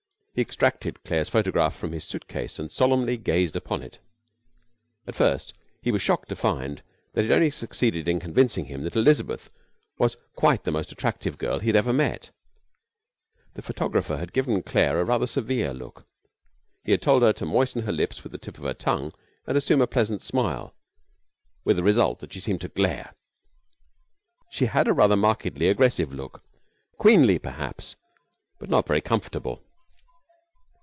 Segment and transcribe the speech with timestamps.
[0.33, 3.21] He extracted Claire's photograph from his suit case and gazed solemnly
[3.53, 3.99] upon it.
[5.05, 6.81] At first he was shocked to find
[7.13, 9.51] that it only succeeded in convincing him that Elizabeth
[9.99, 12.31] was quite the most attractive girl he ever had met.
[13.55, 16.07] The photographer had given Claire rather a severe look.
[16.85, 19.11] He had told her to moisten the lips with the tip of the tongue
[19.45, 20.73] and assume a pleasant smile,
[21.65, 23.15] with the result that she seemed to glare.
[24.49, 26.41] She had a rather markedly aggressive look,
[26.97, 27.97] queenly perhaps,
[28.59, 29.61] but not very comfortable.